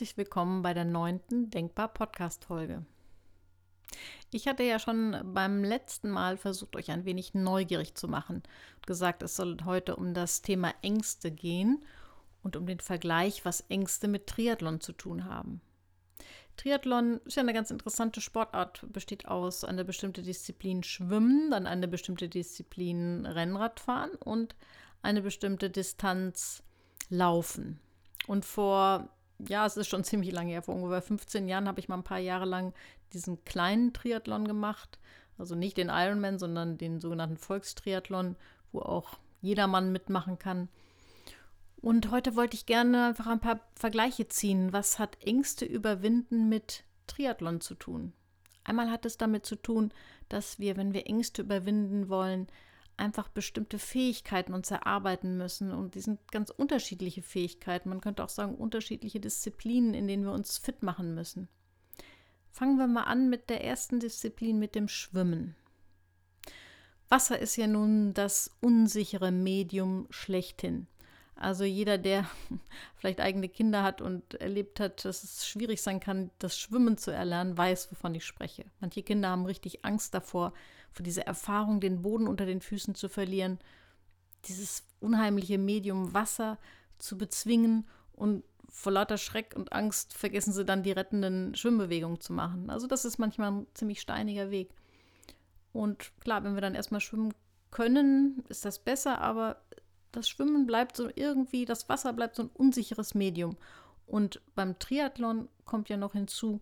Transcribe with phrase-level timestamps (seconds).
[0.00, 2.86] herzlich willkommen bei der neunten Denkbar Podcast-Folge.
[4.30, 8.36] Ich hatte ja schon beim letzten Mal versucht, euch ein wenig neugierig zu machen
[8.76, 11.84] und gesagt, es soll heute um das Thema Ängste gehen
[12.42, 15.60] und um den Vergleich, was Ängste mit Triathlon zu tun haben.
[16.56, 21.88] Triathlon ist ja eine ganz interessante Sportart, besteht aus einer bestimmten Disziplin Schwimmen, dann eine
[21.88, 24.54] bestimmte Disziplin Rennradfahren und
[25.02, 26.62] eine bestimmte Distanz
[27.10, 27.80] Laufen.
[28.26, 29.10] Und vor,
[29.48, 32.04] ja, es ist schon ziemlich lange her, vor ungefähr 15 Jahren habe ich mal ein
[32.04, 32.72] paar Jahre lang
[33.12, 34.98] diesen kleinen Triathlon gemacht.
[35.38, 38.36] Also nicht den Ironman, sondern den sogenannten Volkstriathlon,
[38.72, 40.68] wo auch jedermann mitmachen kann.
[41.80, 44.72] Und heute wollte ich gerne einfach ein paar Vergleiche ziehen.
[44.72, 48.12] Was hat Ängste überwinden mit Triathlon zu tun?
[48.64, 49.92] Einmal hat es damit zu tun,
[50.28, 52.48] dass wir, wenn wir Ängste überwinden wollen,
[53.00, 55.72] einfach bestimmte Fähigkeiten uns erarbeiten müssen.
[55.72, 57.88] Und die sind ganz unterschiedliche Fähigkeiten.
[57.88, 61.48] Man könnte auch sagen, unterschiedliche Disziplinen, in denen wir uns fit machen müssen.
[62.52, 65.56] Fangen wir mal an mit der ersten Disziplin, mit dem Schwimmen.
[67.08, 70.86] Wasser ist ja nun das unsichere Medium schlechthin.
[71.40, 72.26] Also jeder, der
[72.96, 77.10] vielleicht eigene Kinder hat und erlebt hat, dass es schwierig sein kann, das Schwimmen zu
[77.10, 78.66] erlernen, weiß, wovon ich spreche.
[78.78, 80.52] Manche Kinder haben richtig Angst davor,
[80.92, 83.58] vor dieser Erfahrung, den Boden unter den Füßen zu verlieren,
[84.44, 86.58] dieses unheimliche Medium Wasser
[86.98, 92.32] zu bezwingen und vor lauter Schreck und Angst vergessen sie dann die rettenden Schwimmbewegungen zu
[92.34, 92.68] machen.
[92.70, 94.70] Also das ist manchmal ein ziemlich steiniger Weg.
[95.72, 97.32] Und klar, wenn wir dann erstmal schwimmen
[97.70, 99.56] können, ist das besser, aber
[100.12, 103.56] das Schwimmen bleibt so irgendwie, das Wasser bleibt so ein unsicheres Medium.
[104.06, 106.60] Und beim Triathlon kommt ja noch hinzu,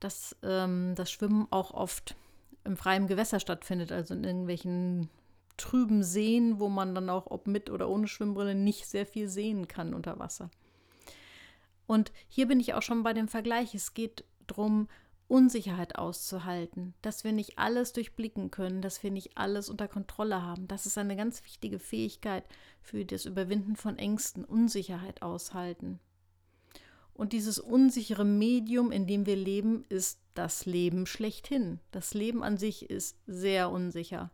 [0.00, 2.16] dass ähm, das Schwimmen auch oft
[2.64, 5.08] im freien Gewässer stattfindet, also in irgendwelchen
[5.56, 9.68] trüben Seen, wo man dann auch, ob mit oder ohne Schwimmbrille, nicht sehr viel sehen
[9.68, 10.50] kann unter Wasser.
[11.86, 13.74] Und hier bin ich auch schon bei dem Vergleich.
[13.74, 14.88] Es geht darum,
[15.30, 20.66] Unsicherheit auszuhalten, dass wir nicht alles durchblicken können, dass wir nicht alles unter Kontrolle haben.
[20.66, 22.44] Das ist eine ganz wichtige Fähigkeit
[22.82, 26.00] für das Überwinden von Ängsten, Unsicherheit aushalten.
[27.14, 31.78] Und dieses unsichere Medium, in dem wir leben, ist das Leben schlechthin.
[31.92, 34.30] Das Leben an sich ist sehr unsicher.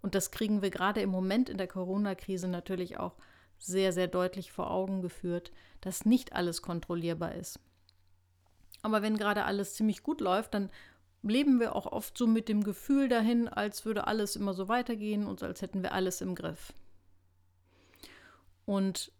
[0.00, 3.16] Und das kriegen wir gerade im Moment in der Corona-Krise natürlich auch
[3.58, 7.58] sehr, sehr deutlich vor Augen geführt, dass nicht alles kontrollierbar ist.
[8.86, 10.70] Aber wenn gerade alles ziemlich gut läuft, dann
[11.24, 15.26] leben wir auch oft so mit dem Gefühl dahin, als würde alles immer so weitergehen
[15.26, 16.72] und als hätten wir alles im Griff.
[18.64, 19.10] Und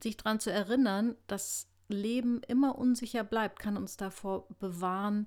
[0.00, 5.26] sich daran zu erinnern, dass Leben immer unsicher bleibt, kann uns davor bewahren,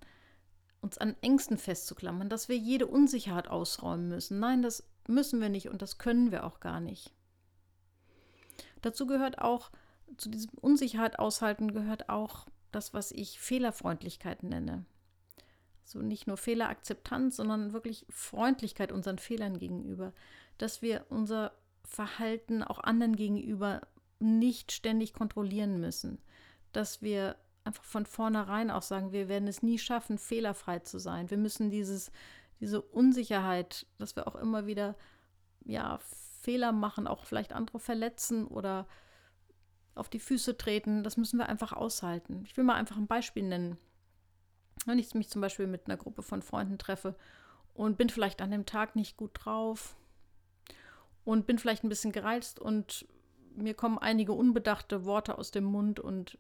[0.80, 4.40] uns an Ängsten festzuklammern, dass wir jede Unsicherheit ausräumen müssen.
[4.40, 7.12] Nein, das müssen wir nicht und das können wir auch gar nicht.
[8.82, 9.70] Dazu gehört auch,
[10.16, 14.86] zu diesem Unsicherheit aushalten gehört auch das, was ich Fehlerfreundlichkeit nenne.
[15.84, 20.14] So nicht nur Fehlerakzeptanz, sondern wirklich Freundlichkeit unseren Fehlern gegenüber.
[20.58, 23.82] Dass wir unser Verhalten auch anderen gegenüber
[24.20, 26.20] nicht ständig kontrollieren müssen.
[26.74, 31.30] Dass wir einfach von vornherein auch sagen, wir werden es nie schaffen, fehlerfrei zu sein.
[31.30, 32.12] Wir müssen dieses,
[32.60, 34.96] diese Unsicherheit, dass wir auch immer wieder
[35.64, 36.00] ja,
[36.42, 38.88] Fehler machen, auch vielleicht andere verletzen oder
[39.98, 41.04] auf die Füße treten.
[41.04, 42.44] Das müssen wir einfach aushalten.
[42.46, 43.78] Ich will mal einfach ein Beispiel nennen.
[44.86, 47.16] Wenn ich mich zum Beispiel mit einer Gruppe von Freunden treffe
[47.74, 49.96] und bin vielleicht an dem Tag nicht gut drauf
[51.26, 53.06] und bin vielleicht ein bisschen gereizt und
[53.56, 56.38] mir kommen einige unbedachte Worte aus dem Mund und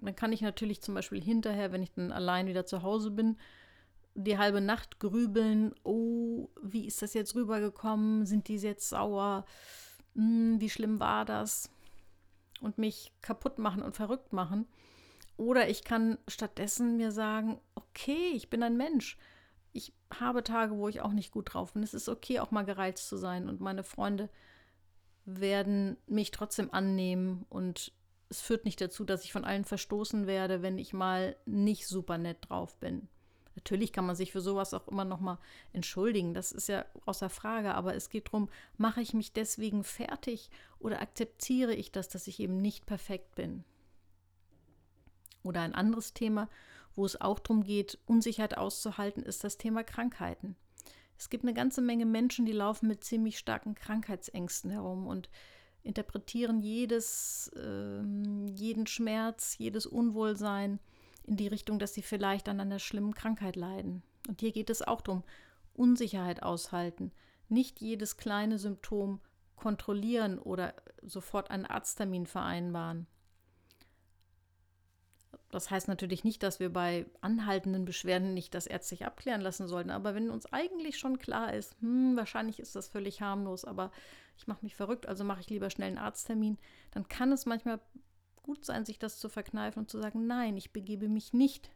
[0.00, 3.36] dann kann ich natürlich zum Beispiel hinterher, wenn ich dann allein wieder zu Hause bin,
[4.14, 8.26] die halbe Nacht grübeln, oh, wie ist das jetzt rübergekommen?
[8.26, 9.44] Sind die jetzt sauer?
[10.14, 11.70] Hm, wie schlimm war das?
[12.64, 14.66] Und mich kaputt machen und verrückt machen.
[15.36, 19.18] Oder ich kann stattdessen mir sagen, okay, ich bin ein Mensch.
[19.72, 21.82] Ich habe Tage, wo ich auch nicht gut drauf bin.
[21.82, 23.48] Es ist okay, auch mal gereizt zu sein.
[23.48, 24.30] Und meine Freunde
[25.24, 27.46] werden mich trotzdem annehmen.
[27.48, 27.92] Und
[28.28, 32.18] es führt nicht dazu, dass ich von allen verstoßen werde, wenn ich mal nicht super
[32.18, 33.08] nett drauf bin.
[33.54, 35.38] Natürlich kann man sich für sowas auch immer noch mal
[35.72, 40.50] entschuldigen, das ist ja außer Frage, aber es geht darum, mache ich mich deswegen fertig
[40.80, 43.64] oder akzeptiere ich das, dass ich eben nicht perfekt bin?
[45.42, 46.48] Oder ein anderes Thema,
[46.96, 50.56] wo es auch darum geht, Unsicherheit auszuhalten, ist das Thema Krankheiten.
[51.16, 55.28] Es gibt eine ganze Menge Menschen, die laufen mit ziemlich starken Krankheitsängsten herum und
[55.82, 58.02] interpretieren jedes, äh,
[58.50, 60.80] jeden Schmerz, jedes Unwohlsein
[61.26, 64.02] in die Richtung, dass sie vielleicht an einer schlimmen Krankheit leiden.
[64.28, 65.22] Und hier geht es auch darum,
[65.74, 67.12] Unsicherheit aushalten,
[67.48, 69.20] nicht jedes kleine Symptom
[69.56, 73.06] kontrollieren oder sofort einen Arzttermin vereinbaren.
[75.50, 79.90] Das heißt natürlich nicht, dass wir bei anhaltenden Beschwerden nicht das ärztlich abklären lassen sollten.
[79.90, 83.92] Aber wenn uns eigentlich schon klar ist, hm, wahrscheinlich ist das völlig harmlos, aber
[84.36, 86.58] ich mache mich verrückt, also mache ich lieber schnell einen Arzttermin,
[86.90, 87.78] dann kann es manchmal
[88.44, 91.70] gut sein, sich das zu verkneifen und zu sagen, nein, ich begebe mich nicht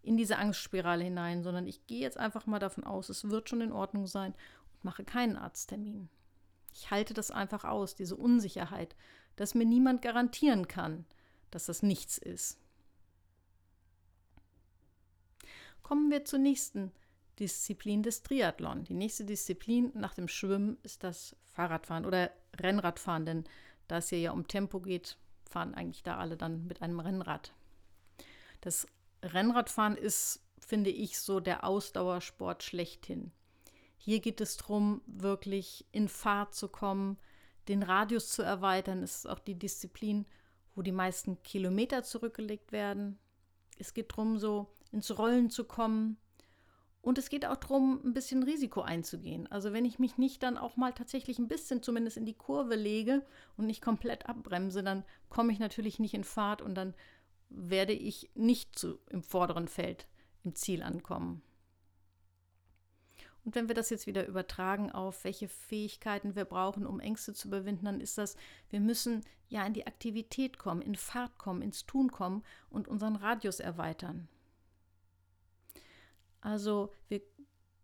[0.00, 3.60] in diese Angstspirale hinein, sondern ich gehe jetzt einfach mal davon aus, es wird schon
[3.60, 4.32] in Ordnung sein
[4.72, 6.08] und mache keinen Arzttermin.
[6.72, 8.96] Ich halte das einfach aus, diese Unsicherheit,
[9.36, 11.04] dass mir niemand garantieren kann,
[11.50, 12.58] dass das nichts ist.
[15.82, 16.92] Kommen wir zur nächsten
[17.38, 18.84] Disziplin des Triathlon.
[18.84, 23.44] Die nächste Disziplin nach dem Schwimmen ist das Fahrradfahren oder Rennradfahren, denn
[23.88, 25.16] da es hier ja um Tempo geht,
[25.48, 27.52] fahren eigentlich da alle dann mit einem Rennrad.
[28.60, 28.86] Das
[29.22, 33.32] Rennradfahren ist, finde ich, so der Ausdauersport schlechthin.
[33.96, 37.18] Hier geht es darum, wirklich in Fahrt zu kommen,
[37.68, 39.02] den Radius zu erweitern.
[39.02, 40.26] Es ist auch die Disziplin,
[40.74, 43.18] wo die meisten Kilometer zurückgelegt werden.
[43.78, 46.18] Es geht darum, so ins Rollen zu kommen.
[47.04, 49.46] Und es geht auch darum, ein bisschen Risiko einzugehen.
[49.48, 52.76] Also wenn ich mich nicht dann auch mal tatsächlich ein bisschen zumindest in die Kurve
[52.76, 53.20] lege
[53.58, 56.94] und nicht komplett abbremse, dann komme ich natürlich nicht in Fahrt und dann
[57.50, 60.06] werde ich nicht zu, im vorderen Feld
[60.44, 61.42] im Ziel ankommen.
[63.44, 67.48] Und wenn wir das jetzt wieder übertragen auf welche Fähigkeiten wir brauchen, um Ängste zu
[67.48, 68.34] überwinden, dann ist das,
[68.70, 73.16] wir müssen ja in die Aktivität kommen, in Fahrt kommen, ins Tun kommen und unseren
[73.16, 74.26] Radius erweitern.
[76.44, 77.22] Also wir,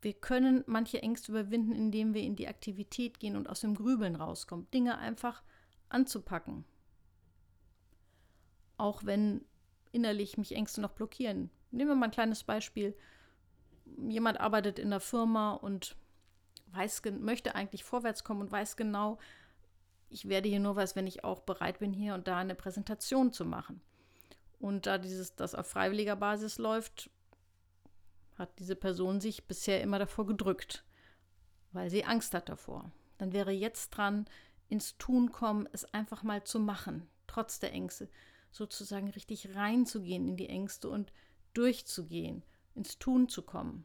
[0.02, 4.16] wir können manche Ängste überwinden, indem wir in die Aktivität gehen und aus dem Grübeln
[4.16, 5.42] rauskommen, Dinge einfach
[5.88, 6.66] anzupacken.
[8.76, 9.46] Auch wenn
[9.92, 11.50] innerlich mich Ängste noch blockieren.
[11.70, 12.94] Nehmen wir mal ein kleines Beispiel
[14.08, 15.96] jemand arbeitet in der Firma und
[16.66, 19.18] weiß, möchte eigentlich vorwärts kommen und weiß genau,
[20.10, 23.32] ich werde hier nur was, wenn ich auch bereit bin, hier und da eine Präsentation
[23.32, 23.80] zu machen.
[24.58, 27.10] Und da dieses, das auf freiwilliger Basis läuft,
[28.40, 30.84] hat diese Person sich bisher immer davor gedrückt,
[31.72, 32.90] weil sie Angst hat davor.
[33.18, 34.24] Dann wäre jetzt dran,
[34.68, 38.08] ins Tun kommen, es einfach mal zu machen, trotz der Ängste,
[38.50, 41.12] sozusagen richtig reinzugehen in die Ängste und
[41.52, 42.42] durchzugehen
[42.74, 43.84] ins Tun zu kommen.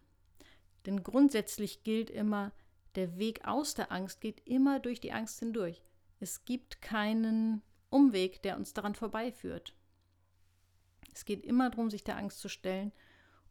[0.85, 2.53] Denn grundsätzlich gilt immer,
[2.95, 5.83] der Weg aus der Angst geht immer durch die Angst hindurch.
[6.19, 9.75] Es gibt keinen Umweg, der uns daran vorbeiführt.
[11.13, 12.93] Es geht immer darum, sich der Angst zu stellen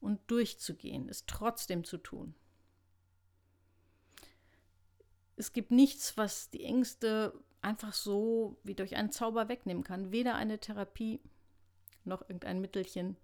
[0.05, 2.35] und durchzugehen, es trotzdem zu tun.
[5.37, 10.13] Es gibt nichts, was die Ängste einfach so wie durch einen Zauber wegnehmen kann.
[10.13, 11.21] Weder eine Therapie
[12.05, 13.17] noch irgendein Mittelchen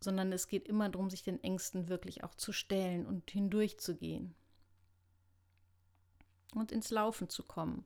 [0.00, 4.34] sondern es geht immer darum, sich den Ängsten wirklich auch zu stellen und hindurchzugehen.
[6.54, 7.84] Und ins Laufen zu kommen,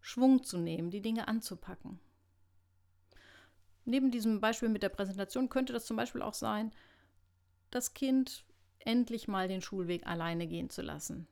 [0.00, 2.00] Schwung zu nehmen, die Dinge anzupacken.
[3.84, 6.72] Neben diesem Beispiel mit der Präsentation könnte das zum Beispiel auch sein,
[7.70, 8.44] das Kind
[8.78, 11.26] endlich mal den Schulweg alleine gehen zu lassen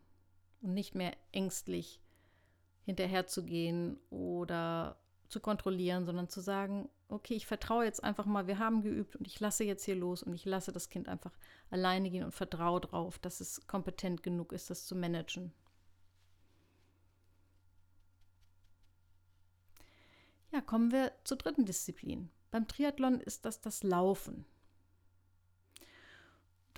[0.60, 2.00] und nicht mehr ängstlich
[2.84, 4.98] hinterherzugehen oder
[5.28, 9.26] zu kontrollieren, sondern zu sagen, okay, ich vertraue jetzt einfach mal, wir haben geübt und
[9.26, 11.32] ich lasse jetzt hier los und ich lasse das Kind einfach
[11.70, 15.52] alleine gehen und vertraue darauf, dass es kompetent genug ist, das zu managen.
[20.50, 22.30] Ja, kommen wir zur dritten Disziplin.
[22.50, 24.46] Beim Triathlon ist das das Laufen.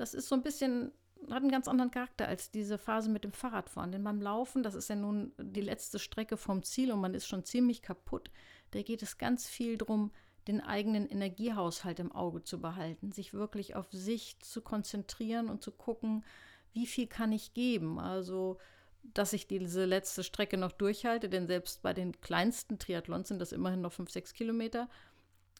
[0.00, 0.92] Das ist so ein bisschen,
[1.28, 3.92] hat einen ganz anderen Charakter als diese Phase mit dem Fahrradfahren.
[3.92, 7.26] Denn beim Laufen, das ist ja nun die letzte Strecke vom Ziel und man ist
[7.26, 8.30] schon ziemlich kaputt.
[8.70, 10.10] Da geht es ganz viel darum,
[10.48, 15.70] den eigenen Energiehaushalt im Auge zu behalten, sich wirklich auf sich zu konzentrieren und zu
[15.70, 16.24] gucken,
[16.72, 17.98] wie viel kann ich geben.
[17.98, 18.56] Also,
[19.02, 23.52] dass ich diese letzte Strecke noch durchhalte, denn selbst bei den kleinsten Triathlons sind das
[23.52, 24.88] immerhin noch 5, 6 Kilometer.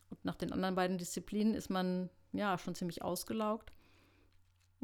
[0.08, 3.70] Und nach den anderen beiden Disziplinen ist man ja schon ziemlich ausgelaugt.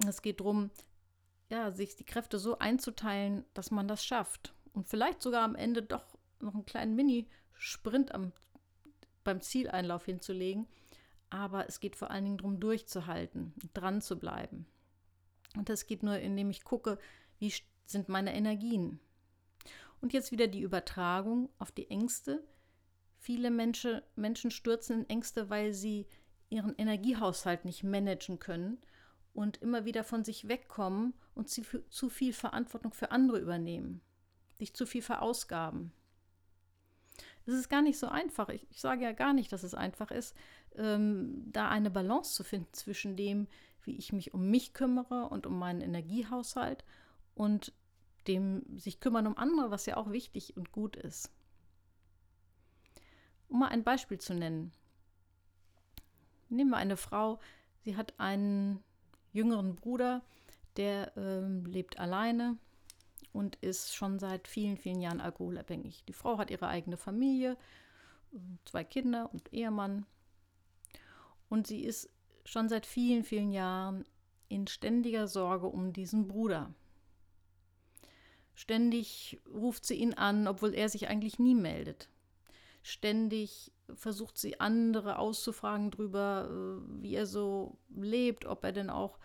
[0.04, 0.70] Es geht darum,
[1.48, 4.54] ja, sich die Kräfte so einzuteilen, dass man das schafft.
[4.72, 6.04] Und vielleicht sogar am Ende doch
[6.40, 8.12] noch einen kleinen Mini-Sprint
[9.24, 10.66] beim Zieleinlauf hinzulegen.
[11.30, 14.66] Aber es geht vor allen Dingen darum, durchzuhalten, dran zu bleiben.
[15.56, 16.98] Und das geht nur, indem ich gucke,
[17.38, 17.52] wie
[17.86, 19.00] sind meine Energien.
[20.00, 22.44] Und jetzt wieder die Übertragung auf die Ängste.
[23.18, 26.06] Viele Menschen, Menschen stürzen in Ängste, weil sie
[26.50, 28.78] ihren Energiehaushalt nicht managen können
[29.36, 34.00] und immer wieder von sich wegkommen und zu, viel Verantwortung für andere übernehmen,
[34.58, 35.92] sich zu viel verausgaben.
[37.44, 38.48] Es ist gar nicht so einfach.
[38.48, 40.34] Ich, ich, sage ja gar nicht, dass es einfach ist,
[40.74, 43.46] ähm, da eine Balance zu finden zwischen dem,
[43.82, 46.84] wie ich mich um mich kümmere und um meinen Energiehaushalt
[47.34, 47.74] und
[48.26, 51.30] dem sich kümmern um andere, was ja auch wichtig und gut ist.
[53.48, 54.72] Um mal ein Beispiel zu nennen.
[56.48, 57.38] Nehmen wir eine Frau,
[57.84, 58.82] sie hat einen
[59.36, 60.22] jüngeren Bruder,
[60.76, 62.56] der ähm, lebt alleine
[63.32, 66.04] und ist schon seit vielen, vielen Jahren alkoholabhängig.
[66.08, 67.56] Die Frau hat ihre eigene Familie,
[68.64, 70.06] zwei Kinder und Ehemann.
[71.48, 72.10] Und sie ist
[72.44, 74.04] schon seit vielen, vielen Jahren
[74.48, 76.72] in ständiger Sorge um diesen Bruder.
[78.54, 82.08] Ständig ruft sie ihn an, obwohl er sich eigentlich nie meldet.
[82.86, 89.18] Ständig versucht sie andere auszufragen darüber, äh, wie er so lebt, ob er denn auch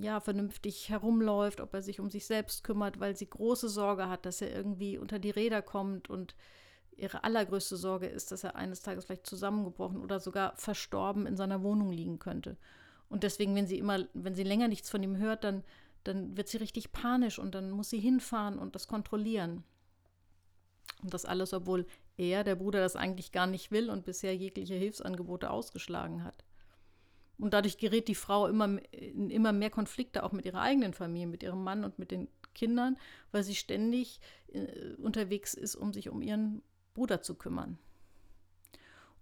[0.00, 4.24] ja vernünftig herumläuft, ob er sich um sich selbst kümmert, weil sie große Sorge hat,
[4.26, 6.34] dass er irgendwie unter die Räder kommt und
[6.96, 11.62] ihre allergrößte Sorge ist, dass er eines Tages vielleicht zusammengebrochen oder sogar verstorben in seiner
[11.62, 12.56] Wohnung liegen könnte.
[13.08, 15.64] Und deswegen, wenn sie immer, wenn sie länger nichts von ihm hört, dann
[16.04, 19.64] dann wird sie richtig panisch und dann muss sie hinfahren und das kontrollieren.
[21.02, 24.74] Und das alles, obwohl er, der Bruder, das eigentlich gar nicht will und bisher jegliche
[24.74, 26.44] Hilfsangebote ausgeschlagen hat.
[27.38, 31.26] Und dadurch gerät die Frau immer in immer mehr Konflikte auch mit ihrer eigenen Familie,
[31.26, 32.96] mit ihrem Mann und mit den Kindern,
[33.32, 34.20] weil sie ständig
[34.52, 36.62] äh, unterwegs ist, um sich um ihren
[36.94, 37.78] Bruder zu kümmern.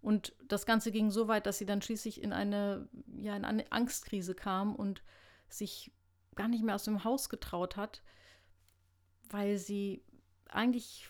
[0.02, 3.70] Und das Ganze ging so weit, dass sie dann schließlich in eine, ja, in eine
[3.70, 5.02] Angstkrise kam und
[5.48, 5.92] sich
[6.34, 8.02] gar nicht mehr aus dem Haus getraut hat,
[9.28, 10.02] weil sie
[10.48, 11.08] eigentlich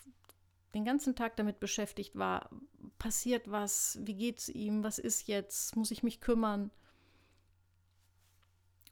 [0.74, 2.50] den ganzen Tag damit beschäftigt war,
[2.98, 6.70] passiert was, wie geht es ihm, was ist jetzt, muss ich mich kümmern.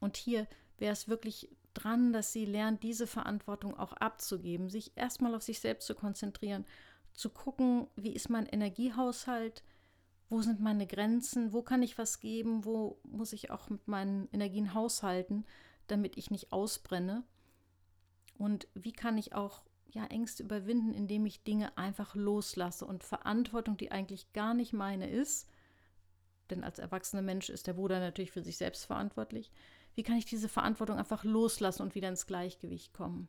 [0.00, 0.46] Und hier
[0.78, 5.60] wäre es wirklich dran, dass sie lernt, diese Verantwortung auch abzugeben, sich erstmal auf sich
[5.60, 6.64] selbst zu konzentrieren,
[7.12, 9.62] zu gucken, wie ist mein Energiehaushalt,
[10.28, 14.28] wo sind meine Grenzen, wo kann ich was geben, wo muss ich auch mit meinen
[14.32, 15.44] Energien haushalten,
[15.86, 17.24] damit ich nicht ausbrenne?
[18.36, 23.76] Und wie kann ich auch ja, Ängste überwinden, indem ich Dinge einfach loslasse und Verantwortung,
[23.76, 25.48] die eigentlich gar nicht meine ist,
[26.50, 29.50] denn als erwachsener Mensch ist der Bruder natürlich für sich selbst verantwortlich,
[29.94, 33.28] wie kann ich diese Verantwortung einfach loslassen und wieder ins Gleichgewicht kommen?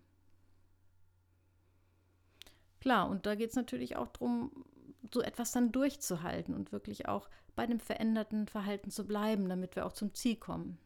[2.79, 4.65] Klar, und da geht es natürlich auch darum,
[5.13, 9.85] so etwas dann durchzuhalten und wirklich auch bei dem veränderten Verhalten zu bleiben, damit wir
[9.85, 10.77] auch zum Ziel kommen.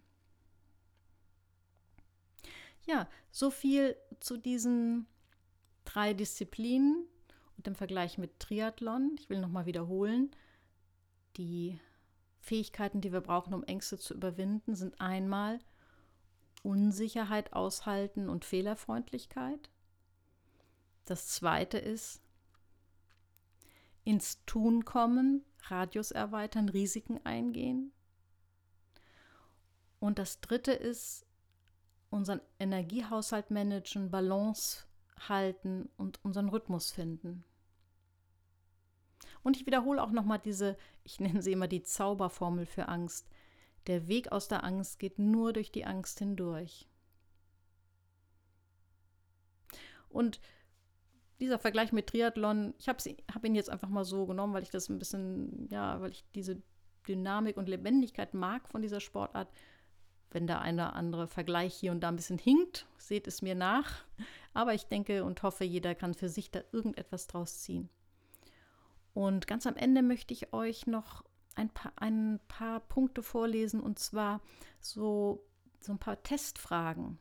[2.85, 5.07] Ja, so viel zu diesen
[5.85, 7.05] drei Disziplinen
[7.57, 9.15] und im Vergleich mit Triathlon.
[9.19, 10.31] Ich will nochmal wiederholen,
[11.37, 11.79] die
[12.39, 15.59] Fähigkeiten, die wir brauchen, um Ängste zu überwinden, sind einmal
[16.61, 19.69] Unsicherheit aushalten und Fehlerfreundlichkeit.
[21.05, 22.21] Das zweite ist
[24.03, 27.91] ins Tun kommen, Radius erweitern, Risiken eingehen.
[29.99, 31.25] Und das dritte ist
[32.09, 34.85] unseren Energiehaushalt managen, Balance
[35.29, 37.43] halten und unseren Rhythmus finden.
[39.43, 43.29] Und ich wiederhole auch nochmal diese, ich nenne sie immer die Zauberformel für Angst.
[43.87, 46.87] Der Weg aus der Angst geht nur durch die Angst hindurch.
[50.09, 50.39] Und
[51.39, 53.03] dieser Vergleich mit Triathlon, ich habe
[53.33, 56.23] hab ihn jetzt einfach mal so genommen, weil ich das ein bisschen, ja, weil ich
[56.35, 56.61] diese
[57.07, 59.51] Dynamik und Lebendigkeit mag von dieser Sportart
[60.33, 63.55] wenn der eine oder andere Vergleich hier und da ein bisschen hinkt, seht es mir
[63.55, 64.03] nach.
[64.53, 67.89] Aber ich denke und hoffe, jeder kann für sich da irgendetwas draus ziehen.
[69.13, 71.23] Und ganz am Ende möchte ich euch noch
[71.55, 74.41] ein paar, ein paar Punkte vorlesen und zwar
[74.79, 75.45] so,
[75.79, 77.19] so ein paar Testfragen,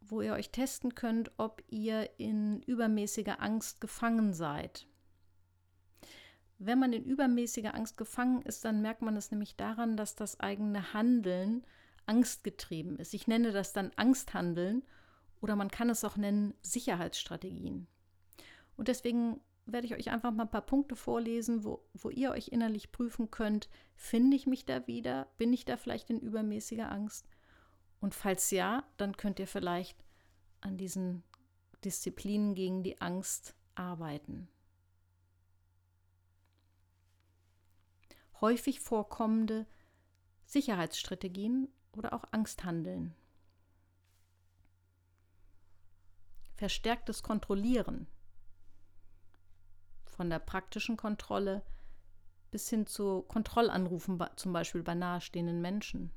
[0.00, 4.86] wo ihr euch testen könnt, ob ihr in übermäßiger Angst gefangen seid.
[6.58, 10.40] Wenn man in übermäßiger Angst gefangen ist, dann merkt man es nämlich daran, dass das
[10.40, 11.64] eigene Handeln
[12.06, 13.14] angstgetrieben ist.
[13.14, 14.82] Ich nenne das dann Angsthandeln
[15.40, 17.86] oder man kann es auch nennen Sicherheitsstrategien.
[18.76, 22.48] Und deswegen werde ich euch einfach mal ein paar Punkte vorlesen, wo, wo ihr euch
[22.48, 25.26] innerlich prüfen könnt, finde ich mich da wieder?
[25.38, 27.28] Bin ich da vielleicht in übermäßiger Angst?
[28.00, 29.98] Und falls ja, dann könnt ihr vielleicht
[30.60, 31.24] an diesen
[31.84, 34.48] Disziplinen gegen die Angst arbeiten.
[38.40, 39.66] Häufig vorkommende
[40.44, 43.14] Sicherheitsstrategien oder auch Angsthandeln.
[46.56, 48.06] Verstärktes Kontrollieren
[50.04, 51.62] von der praktischen Kontrolle
[52.50, 56.10] bis hin zu Kontrollanrufen, zum Beispiel bei nahestehenden Menschen.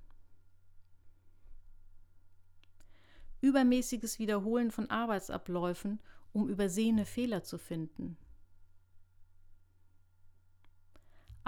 [3.42, 6.00] Übermäßiges Wiederholen von Arbeitsabläufen,
[6.32, 8.18] um übersehene Fehler zu finden.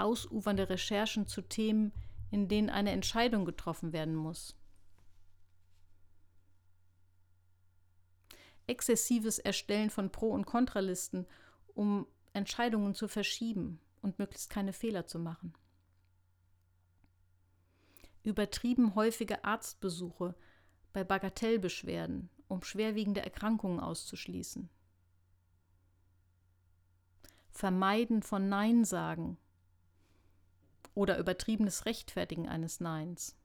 [0.02, 1.94] Ausufernde Recherchen zu Themen,
[2.30, 4.56] in denen eine Entscheidung getroffen werden muss.
[8.68, 11.28] Exzessives Erstellen von Pro- und Kontralisten,
[11.74, 15.54] um Entscheidungen zu verschieben und möglichst keine Fehler zu machen.
[18.24, 20.36] übertrieben häufige Arztbesuche
[20.94, 24.70] bei Bagatellbeschwerden, um schwerwiegende Erkrankungen auszuschließen.
[27.50, 29.38] Vermeiden von Nein sagen
[30.94, 33.38] oder übertriebenes Rechtfertigen eines Neins.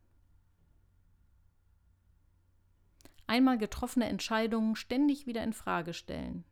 [3.26, 6.45] Einmal getroffene Entscheidungen ständig wieder in Frage stellen.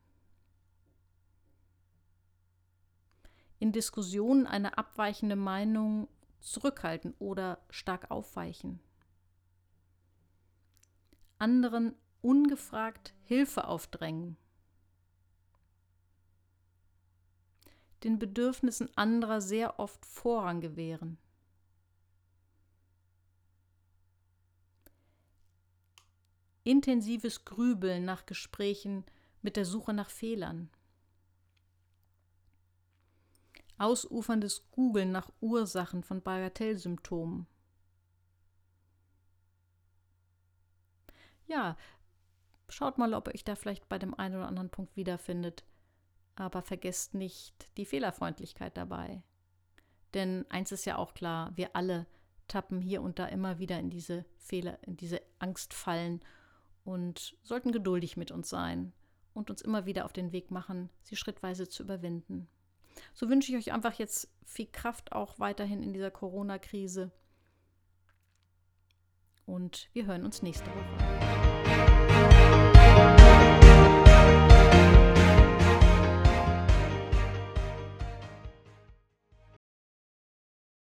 [3.59, 6.09] In Diskussionen eine abweichende Meinung
[6.41, 8.79] zurückhalten oder stark aufweichen.
[11.37, 14.37] Anderen ungefragt Hilfe aufdrängen.
[18.05, 21.17] Den Bedürfnissen anderer sehr oft Vorrang gewähren.
[26.63, 29.05] Intensives Grübeln nach Gesprächen
[29.41, 30.69] mit der Suche nach Fehlern.
[33.79, 37.47] Ausuferndes Googeln nach Ursachen von Bagatellsymptomen.
[41.47, 41.75] Ja,
[42.69, 45.65] schaut mal, ob ihr euch da vielleicht bei dem einen oder anderen Punkt wiederfindet.
[46.35, 49.23] Aber vergesst nicht die Fehlerfreundlichkeit dabei.
[50.13, 52.07] Denn eins ist ja auch klar, wir alle
[52.47, 56.21] tappen hier und da immer wieder in diese Fehler, in diese Angstfallen
[56.83, 58.93] und sollten geduldig mit uns sein
[59.33, 62.47] und uns immer wieder auf den Weg machen, sie schrittweise zu überwinden.
[63.13, 67.11] So wünsche ich euch einfach jetzt viel Kraft auch weiterhin in dieser Corona-Krise.
[69.45, 72.34] Und wir hören uns nächste Woche.